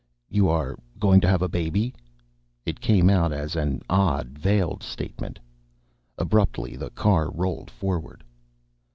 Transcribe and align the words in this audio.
"You 0.31 0.49
are 0.49 0.79
going 0.99 1.21
to 1.21 1.27
have 1.27 1.43
a 1.43 1.47
baby?" 1.47 1.93
It 2.65 2.81
came 2.81 3.07
out 3.07 3.31
as 3.31 3.55
an 3.55 3.83
odd, 3.87 4.29
veiled 4.29 4.81
statement. 4.81 5.37
Abruptly, 6.17 6.75
the 6.75 6.89
car 6.89 7.29
rolled 7.29 7.69
forward. 7.69 8.23